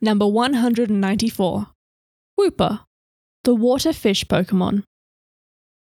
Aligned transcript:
Number 0.00 0.26
194. 0.26 1.66
Wooper, 2.38 2.80
the 3.44 3.54
water 3.54 3.92
fish 3.92 4.24
Pokemon. 4.24 4.82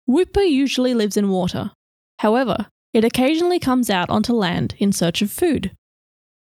Wooper 0.10 0.50
usually 0.50 0.94
lives 0.94 1.16
in 1.16 1.30
water. 1.30 1.72
However, 2.20 2.68
it 2.94 3.06
occasionally 3.06 3.60
comes 3.60 3.90
out 3.90 4.10
onto 4.10 4.34
land 4.34 4.76
in 4.78 4.92
search 4.92 5.22
of 5.22 5.32
food. 5.32 5.72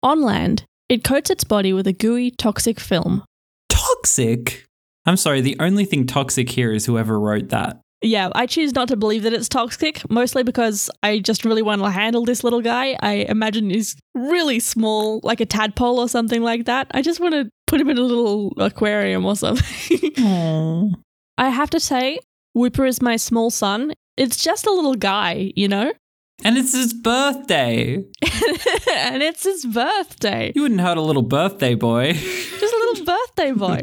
On 0.03 0.21
land, 0.21 0.65
it 0.89 1.05
coats 1.05 1.31
its 1.31 1.45
body 1.45 1.73
with 1.73 1.87
a 1.87 1.93
gooey, 1.93 2.31
toxic 2.33 2.81
film. 2.81 3.25
Toxic? 3.69 4.67
I'm 5.07 5.17
sorry, 5.17 5.41
the 5.41 5.57
only 5.61 5.85
thing 5.85 6.07
toxic 6.07 6.51
here 6.51 6.73
is 6.73 6.87
whoever 6.87 7.19
wrote 7.19 7.49
that. 7.51 7.81
Yeah, 8.03 8.31
I 8.35 8.47
choose 8.47 8.75
not 8.75 8.89
to 8.89 8.97
believe 8.97 9.23
that 9.23 9.33
it's 9.33 9.49
toxic, 9.49 10.09
mostly 10.11 10.43
because 10.43 10.91
I 11.03 11.21
just 11.21 11.45
really 11.45 11.63
want 11.63 11.83
to 11.83 11.91
handle 11.91 12.25
this 12.25 12.43
little 12.43 12.61
guy. 12.61 12.97
I 13.01 13.27
imagine 13.29 13.71
he's 13.71 13.97
really 14.15 14.59
small, 14.59 15.21
like 15.23 15.41
a 15.41 15.47
tadpole 15.47 16.01
or 16.01 16.09
something 16.09 16.43
like 16.43 16.65
that. 16.65 16.89
I 16.93 17.03
just 17.03 17.21
want 17.21 17.35
to 17.35 17.49
put 17.67 17.81
him 17.81 17.89
in 17.89 17.99
a 17.99 18.03
little 18.03 18.53
aquarium 18.59 19.25
or 19.25 19.37
something. 19.37 20.13
Hmm. 20.17 20.95
I 21.39 21.49
have 21.49 21.71
to 21.71 21.81
say, 21.81 22.19
Wooper 22.57 22.87
is 22.87 23.01
my 23.01 23.17
small 23.17 23.51
son. 23.51 23.93
It's 24.17 24.43
just 24.43 24.67
a 24.67 24.73
little 24.73 24.95
guy, 24.95 25.53
you 25.57 25.69
know? 25.69 25.93
And 26.45 26.59
it's 26.59 26.75
his 26.75 26.93
birthday. 26.93 27.95
and 28.91 29.23
it's 29.23 29.45
his 29.45 29.65
birthday. 29.65 30.53
You 30.55 30.63
wouldn't 30.63 30.81
hurt 30.81 30.99
a 30.99 31.03
little 31.03 31.23
birthday 31.23 31.75
boy. 31.75 32.13
Just 32.13 32.75
a 32.75 32.79
little 32.91 33.05
birthday 33.37 33.53
boy. 33.53 33.81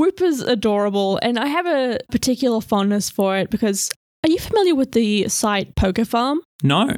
Wooper's 0.00 0.40
adorable, 0.40 1.18
and 1.20 1.38
I 1.38 1.46
have 1.46 1.66
a 1.66 1.98
particular 2.10 2.62
fondness 2.62 3.10
for 3.10 3.36
it 3.36 3.50
because 3.50 3.90
are 4.24 4.30
you 4.30 4.38
familiar 4.38 4.74
with 4.74 4.92
the 4.92 5.28
site 5.28 5.74
PokeFarm? 5.74 6.38
no. 6.62 6.88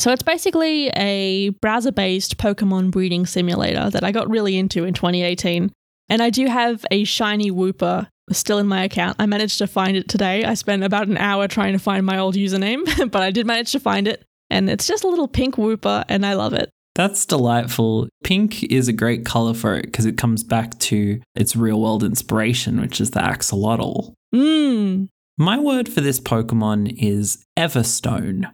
So 0.00 0.12
it's 0.12 0.22
basically 0.22 0.88
a 0.90 1.48
browser 1.60 1.90
based 1.90 2.36
Pokemon 2.38 2.92
breeding 2.92 3.26
simulator 3.26 3.90
that 3.90 4.04
I 4.04 4.12
got 4.12 4.30
really 4.30 4.56
into 4.56 4.84
in 4.84 4.94
2018. 4.94 5.72
And 6.08 6.22
I 6.22 6.30
do 6.30 6.46
have 6.46 6.86
a 6.92 7.02
shiny 7.02 7.50
Wooper 7.50 8.06
still 8.30 8.58
in 8.58 8.68
my 8.68 8.84
account. 8.84 9.16
I 9.18 9.26
managed 9.26 9.58
to 9.58 9.66
find 9.66 9.96
it 9.96 10.08
today. 10.08 10.44
I 10.44 10.54
spent 10.54 10.84
about 10.84 11.08
an 11.08 11.16
hour 11.16 11.48
trying 11.48 11.72
to 11.72 11.80
find 11.80 12.06
my 12.06 12.18
old 12.18 12.36
username, 12.36 13.10
but 13.10 13.22
I 13.22 13.32
did 13.32 13.44
manage 13.44 13.72
to 13.72 13.80
find 13.80 14.06
it. 14.06 14.24
And 14.50 14.70
it's 14.70 14.86
just 14.86 15.02
a 15.02 15.08
little 15.08 15.28
pink 15.28 15.56
Wooper, 15.56 16.04
and 16.08 16.24
I 16.24 16.34
love 16.34 16.54
it. 16.54 16.70
That's 16.98 17.24
delightful. 17.24 18.08
Pink 18.24 18.64
is 18.64 18.88
a 18.88 18.92
great 18.92 19.24
color 19.24 19.54
for 19.54 19.76
it 19.76 19.84
because 19.84 20.04
it 20.04 20.18
comes 20.18 20.42
back 20.42 20.76
to 20.80 21.20
its 21.36 21.54
real 21.54 21.80
world 21.80 22.02
inspiration, 22.02 22.80
which 22.80 23.00
is 23.00 23.12
the 23.12 23.20
axolotl. 23.20 24.14
Mmm. 24.34 25.06
My 25.38 25.60
word 25.60 25.88
for 25.88 26.00
this 26.00 26.18
Pokemon 26.18 26.96
is 26.98 27.44
Everstone. 27.56 28.52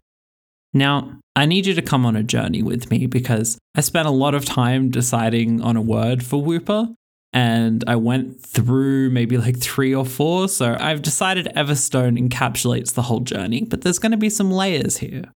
Now, 0.74 1.20
I 1.34 1.46
need 1.46 1.64
you 1.64 1.72
to 1.72 1.80
come 1.80 2.04
on 2.04 2.16
a 2.16 2.22
journey 2.22 2.62
with 2.62 2.90
me 2.90 3.06
because 3.06 3.56
I 3.74 3.80
spent 3.80 4.08
a 4.08 4.10
lot 4.10 4.34
of 4.34 4.44
time 4.44 4.90
deciding 4.90 5.62
on 5.62 5.78
a 5.78 5.82
word 5.82 6.22
for 6.22 6.42
Wooper 6.42 6.94
and 7.32 7.82
I 7.86 7.96
went 7.96 8.44
through 8.44 9.08
maybe 9.08 9.38
like 9.38 9.58
three 9.58 9.94
or 9.94 10.04
four. 10.04 10.50
So 10.50 10.76
I've 10.78 11.00
decided 11.00 11.50
Everstone 11.56 12.18
encapsulates 12.28 12.92
the 12.92 13.02
whole 13.02 13.20
journey, 13.20 13.64
but 13.64 13.80
there's 13.80 13.98
going 13.98 14.12
to 14.12 14.18
be 14.18 14.28
some 14.28 14.50
layers 14.50 14.98
here. 14.98 15.32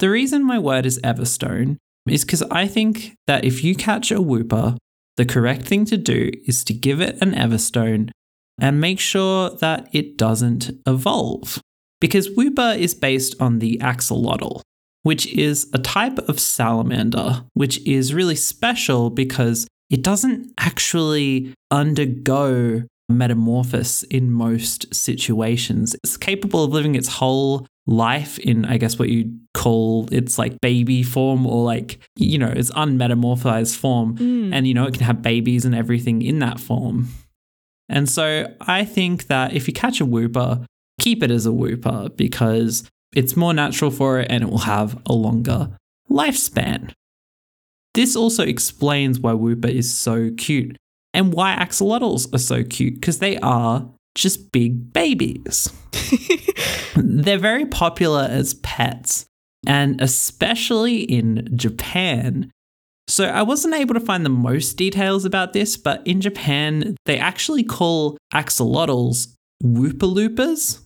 The 0.00 0.10
reason 0.10 0.44
my 0.44 0.58
word 0.58 0.84
is 0.84 1.00
Everstone 1.00 1.78
is 2.08 2.24
because 2.24 2.42
I 2.50 2.66
think 2.66 3.14
that 3.26 3.44
if 3.44 3.64
you 3.64 3.74
catch 3.74 4.10
a 4.10 4.16
Wooper, 4.16 4.76
the 5.16 5.24
correct 5.24 5.62
thing 5.66 5.84
to 5.86 5.96
do 5.96 6.30
is 6.46 6.62
to 6.64 6.74
give 6.74 7.00
it 7.00 7.20
an 7.20 7.32
Everstone 7.32 8.10
and 8.60 8.80
make 8.80 9.00
sure 9.00 9.50
that 9.50 9.88
it 9.92 10.16
doesn't 10.16 10.70
evolve. 10.86 11.60
Because 12.00 12.28
Wooper 12.30 12.78
is 12.78 12.94
based 12.94 13.34
on 13.40 13.58
the 13.58 13.78
axolotl, 13.78 14.60
which 15.02 15.26
is 15.26 15.70
a 15.72 15.78
type 15.78 16.18
of 16.28 16.38
salamander, 16.40 17.44
which 17.54 17.84
is 17.86 18.14
really 18.14 18.36
special 18.36 19.10
because 19.10 19.66
it 19.88 20.02
doesn't 20.02 20.52
actually 20.58 21.54
undergo 21.70 22.82
metamorphosis 23.08 24.02
in 24.04 24.30
most 24.30 24.92
situations. 24.94 25.94
It's 26.02 26.16
capable 26.16 26.64
of 26.64 26.72
living 26.72 26.96
its 26.96 27.08
whole 27.08 27.66
life 27.86 28.38
in, 28.38 28.64
I 28.64 28.78
guess, 28.78 28.98
what 28.98 29.08
you 29.08 29.38
call 29.54 30.08
its 30.12 30.38
like 30.38 30.60
baby 30.60 31.02
form 31.02 31.46
or 31.46 31.64
like, 31.64 32.00
you 32.16 32.38
know, 32.38 32.48
its 32.48 32.70
unmetamorphized 32.72 33.76
form. 33.76 34.16
Mm. 34.18 34.52
And, 34.52 34.66
you 34.66 34.74
know, 34.74 34.86
it 34.86 34.94
can 34.94 35.04
have 35.04 35.22
babies 35.22 35.64
and 35.64 35.74
everything 35.74 36.22
in 36.22 36.40
that 36.40 36.58
form. 36.60 37.08
And 37.88 38.08
so 38.08 38.52
I 38.60 38.84
think 38.84 39.28
that 39.28 39.52
if 39.52 39.68
you 39.68 39.72
catch 39.72 40.00
a 40.00 40.06
Wooper, 40.06 40.64
keep 41.00 41.22
it 41.22 41.30
as 41.30 41.46
a 41.46 41.50
Wooper 41.50 42.14
because 42.16 42.88
it's 43.14 43.36
more 43.36 43.54
natural 43.54 43.90
for 43.90 44.20
it 44.20 44.26
and 44.30 44.42
it 44.42 44.50
will 44.50 44.58
have 44.58 45.00
a 45.06 45.12
longer 45.12 45.70
lifespan. 46.10 46.92
This 47.94 48.16
also 48.16 48.42
explains 48.42 49.20
why 49.20 49.32
Wooper 49.32 49.70
is 49.70 49.96
so 49.96 50.30
cute 50.36 50.76
and 51.14 51.32
why 51.32 51.56
axolotls 51.56 52.32
are 52.34 52.38
so 52.38 52.62
cute 52.62 52.94
because 52.94 53.20
they 53.20 53.38
are 53.38 53.88
just 54.16 54.50
big 54.52 54.92
babies. 54.92 55.72
They're 56.96 57.38
very 57.38 57.66
popular 57.66 58.22
as 58.22 58.54
pets 58.54 59.26
and 59.66 60.00
especially 60.00 61.00
in 61.00 61.48
Japan. 61.56 62.50
So 63.08 63.26
I 63.26 63.42
wasn't 63.42 63.74
able 63.74 63.94
to 63.94 64.00
find 64.00 64.24
the 64.24 64.30
most 64.30 64.76
details 64.76 65.24
about 65.24 65.52
this, 65.52 65.76
but 65.76 66.04
in 66.06 66.20
Japan, 66.20 66.96
they 67.04 67.18
actually 67.18 67.62
call 67.62 68.16
axolotls 68.34 69.28
Whoopaloopas, 69.62 70.80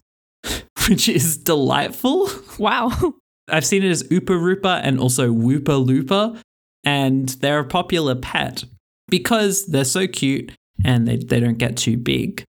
which 0.89 1.09
is 1.09 1.37
delightful. 1.39 2.29
Wow. 2.59 3.15
I've 3.49 3.67
seen 3.67 3.83
it 3.83 3.91
as 3.91 4.03
Oopa 4.05 4.37
Roopa 4.39 4.81
and 4.83 5.01
also 5.01 5.33
Woopa 5.33 5.85
Loopa, 5.85 6.41
and 6.85 7.29
they're 7.41 7.61
a 7.61 7.65
popular 7.65 8.15
pet 8.15 8.65
because 9.09 9.67
they're 9.67 9.85
so 9.85 10.07
cute 10.07 10.53
and 10.85 11.09
they, 11.09 11.17
they 11.17 11.41
don't 11.41 11.59
get 11.59 11.77
too 11.77 11.97
big. 11.97 12.45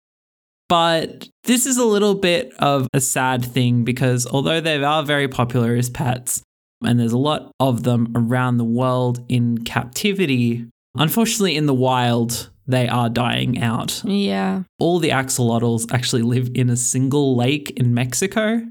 But 0.71 1.29
this 1.45 1.67
is 1.67 1.79
a 1.79 1.85
little 1.85 2.15
bit 2.15 2.55
of 2.61 2.87
a 2.95 3.01
sad 3.01 3.45
thing 3.45 3.83
because 3.83 4.25
although 4.25 4.61
they 4.61 4.83
are 4.83 5.03
very 5.03 5.27
popular 5.27 5.75
as 5.75 5.91
pets, 5.91 6.43
and 6.85 6.99
there's 6.99 7.13
a 7.13 7.19
lot 7.19 7.51
of 7.59 7.83
them 7.83 8.13
around 8.15 8.57
the 8.57 8.65
world 8.65 9.25
in 9.29 9.59
captivity, 9.65 10.67
unfortunately, 10.95 11.57
in 11.57 11.67
the 11.67 11.75
wild, 11.75 12.51
they 12.69 12.87
are 12.87 13.11
dying 13.11 13.61
out. 13.61 14.01
Yeah. 14.05 14.63
All 14.79 15.01
the 15.01 15.09
axolotls 15.09 15.93
actually 15.93 16.23
live 16.23 16.51
in 16.55 16.71
a 16.71 16.77
single 16.77 17.35
lake 17.37 17.71
in 17.71 17.93
Mexico, 17.93 18.63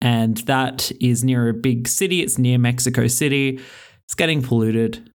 and 0.00 0.36
that 0.38 0.92
is 1.00 1.24
near 1.24 1.48
a 1.48 1.54
big 1.54 1.88
city. 1.88 2.22
It's 2.22 2.38
near 2.38 2.56
Mexico 2.56 3.08
City. 3.08 3.60
It's 4.04 4.14
getting 4.14 4.42
polluted. 4.42 5.10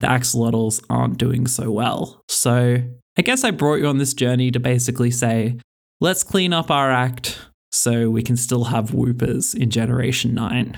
The 0.00 0.08
axolotls 0.08 0.82
aren't 0.90 1.18
doing 1.18 1.46
so 1.46 1.70
well. 1.70 2.24
So 2.28 2.82
I 3.16 3.22
guess 3.22 3.44
I 3.44 3.52
brought 3.52 3.76
you 3.76 3.86
on 3.86 3.98
this 3.98 4.14
journey 4.14 4.50
to 4.50 4.58
basically 4.60 5.12
say, 5.12 5.58
let's 6.00 6.22
clean 6.22 6.52
up 6.52 6.70
our 6.70 6.90
act 6.90 7.38
so 7.72 8.10
we 8.10 8.22
can 8.22 8.36
still 8.36 8.64
have 8.64 8.90
Woopers 8.90 9.54
in 9.54 9.70
Generation 9.70 10.34
9. 10.34 10.76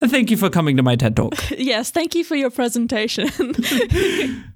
And 0.00 0.10
thank 0.10 0.30
you 0.30 0.36
for 0.36 0.50
coming 0.50 0.76
to 0.76 0.82
my 0.82 0.96
TED 0.96 1.16
Talk. 1.16 1.34
Yes, 1.56 1.90
thank 1.90 2.14
you 2.14 2.24
for 2.24 2.34
your 2.36 2.50
presentation. 2.50 3.28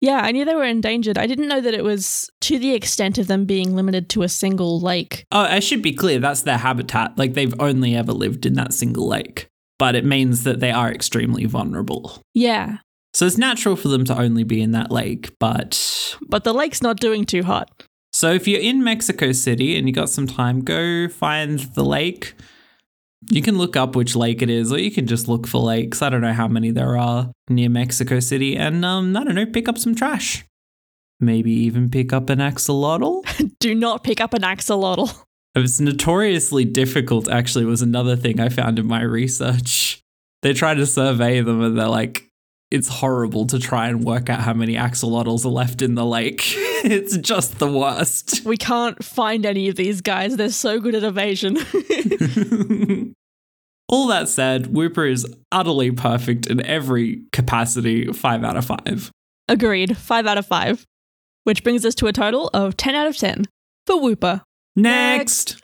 yeah, 0.00 0.20
I 0.22 0.30
knew 0.32 0.44
they 0.44 0.54
were 0.54 0.64
endangered. 0.64 1.18
I 1.18 1.26
didn't 1.26 1.48
know 1.48 1.60
that 1.60 1.74
it 1.74 1.84
was 1.84 2.30
to 2.42 2.58
the 2.58 2.72
extent 2.72 3.18
of 3.18 3.26
them 3.26 3.44
being 3.44 3.74
limited 3.74 4.08
to 4.10 4.22
a 4.22 4.28
single 4.28 4.80
lake. 4.80 5.24
Oh, 5.32 5.40
I 5.40 5.60
should 5.60 5.82
be 5.82 5.92
clear 5.92 6.18
that's 6.18 6.42
their 6.42 6.58
habitat. 6.58 7.18
Like 7.18 7.34
they've 7.34 7.54
only 7.60 7.94
ever 7.96 8.12
lived 8.12 8.46
in 8.46 8.54
that 8.54 8.72
single 8.72 9.06
lake. 9.06 9.48
But 9.78 9.94
it 9.94 10.06
means 10.06 10.44
that 10.44 10.60
they 10.60 10.70
are 10.70 10.90
extremely 10.90 11.44
vulnerable. 11.44 12.22
Yeah, 12.32 12.78
So 13.12 13.26
it's 13.26 13.36
natural 13.36 13.76
for 13.76 13.88
them 13.88 14.04
to 14.06 14.18
only 14.18 14.42
be 14.44 14.62
in 14.62 14.70
that 14.72 14.90
lake. 14.90 15.34
But 15.38 16.16
but 16.26 16.44
the 16.44 16.54
lake's 16.54 16.80
not 16.80 16.98
doing 17.00 17.26
too 17.26 17.42
hot. 17.42 17.68
So 18.16 18.32
if 18.32 18.48
you're 18.48 18.62
in 18.62 18.82
Mexico 18.82 19.30
City 19.32 19.76
and 19.76 19.86
you 19.86 19.92
got 19.92 20.08
some 20.08 20.26
time, 20.26 20.64
go 20.64 21.06
find 21.06 21.58
the 21.58 21.84
lake. 21.84 22.32
You 23.30 23.42
can 23.42 23.58
look 23.58 23.76
up 23.76 23.94
which 23.94 24.16
lake 24.16 24.40
it 24.40 24.48
is, 24.48 24.72
or 24.72 24.78
you 24.78 24.90
can 24.90 25.06
just 25.06 25.28
look 25.28 25.46
for 25.46 25.60
lakes. 25.60 26.00
I 26.00 26.08
don't 26.08 26.22
know 26.22 26.32
how 26.32 26.48
many 26.48 26.70
there 26.70 26.96
are 26.96 27.30
near 27.50 27.68
Mexico 27.68 28.18
City, 28.20 28.56
and 28.56 28.86
um, 28.86 29.14
I 29.14 29.22
don't 29.22 29.34
know, 29.34 29.44
pick 29.44 29.68
up 29.68 29.76
some 29.76 29.94
trash. 29.94 30.46
Maybe 31.20 31.52
even 31.52 31.90
pick 31.90 32.14
up 32.14 32.30
an 32.30 32.38
axolotl. 32.38 33.22
Do 33.58 33.74
not 33.74 34.02
pick 34.02 34.22
up 34.22 34.32
an 34.32 34.42
axolotl. 34.42 35.24
It's 35.54 35.80
notoriously 35.80 36.66
difficult, 36.66 37.30
actually, 37.30 37.64
was 37.66 37.80
another 37.80 38.14
thing 38.14 38.40
I 38.40 38.50
found 38.50 38.78
in 38.78 38.86
my 38.86 39.00
research. 39.00 40.02
They 40.42 40.52
try 40.52 40.74
to 40.74 40.84
survey 40.86 41.40
them 41.40 41.62
and 41.62 41.78
they're 41.78 41.88
like, 41.88 42.30
it's 42.70 42.88
horrible 42.88 43.46
to 43.46 43.58
try 43.58 43.88
and 43.88 44.04
work 44.04 44.28
out 44.28 44.40
how 44.40 44.52
many 44.52 44.74
axolotls 44.74 45.46
are 45.46 45.50
left 45.50 45.80
in 45.80 45.94
the 45.94 46.04
lake. 46.04 46.58
it's 46.84 47.16
just 47.16 47.58
the 47.58 47.70
worst. 47.70 48.44
We 48.44 48.56
can't 48.56 49.02
find 49.02 49.46
any 49.46 49.68
of 49.68 49.76
these 49.76 50.00
guys. 50.00 50.36
They're 50.36 50.50
so 50.50 50.80
good 50.80 50.94
at 50.94 51.04
evasion. 51.04 51.56
All 53.88 54.08
that 54.08 54.28
said, 54.28 54.66
Wooper 54.66 55.10
is 55.10 55.26
utterly 55.52 55.90
perfect 55.92 56.46
in 56.46 56.64
every 56.66 57.22
capacity, 57.32 58.12
5 58.12 58.44
out 58.44 58.56
of 58.56 58.64
5. 58.64 59.10
Agreed. 59.48 59.96
5 59.96 60.26
out 60.26 60.38
of 60.38 60.46
5. 60.46 60.84
Which 61.44 61.62
brings 61.62 61.84
us 61.84 61.94
to 61.96 62.06
a 62.06 62.12
total 62.12 62.50
of 62.52 62.76
10 62.76 62.94
out 62.94 63.06
of 63.06 63.16
10 63.16 63.46
for 63.86 63.96
Wooper. 63.96 64.42
Next! 64.74 65.62